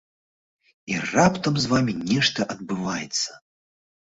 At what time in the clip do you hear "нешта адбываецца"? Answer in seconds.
2.09-3.29